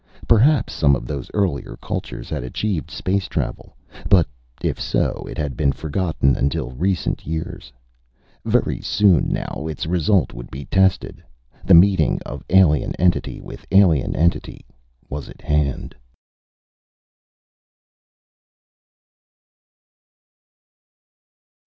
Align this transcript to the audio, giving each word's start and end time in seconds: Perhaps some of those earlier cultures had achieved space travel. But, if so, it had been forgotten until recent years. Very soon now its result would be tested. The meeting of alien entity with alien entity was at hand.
Perhaps 0.27 0.73
some 0.73 0.95
of 0.95 1.05
those 1.05 1.29
earlier 1.35 1.77
cultures 1.79 2.27
had 2.31 2.43
achieved 2.43 2.89
space 2.89 3.27
travel. 3.27 3.77
But, 4.09 4.27
if 4.63 4.81
so, 4.81 5.27
it 5.29 5.37
had 5.37 5.55
been 5.55 5.71
forgotten 5.71 6.35
until 6.35 6.71
recent 6.71 7.27
years. 7.27 7.71
Very 8.43 8.81
soon 8.81 9.31
now 9.31 9.67
its 9.69 9.85
result 9.85 10.33
would 10.33 10.49
be 10.49 10.65
tested. 10.65 11.21
The 11.63 11.75
meeting 11.75 12.19
of 12.25 12.43
alien 12.49 12.95
entity 12.95 13.39
with 13.41 13.67
alien 13.69 14.15
entity 14.15 14.65
was 15.07 15.29
at 15.29 15.43
hand. 15.43 15.93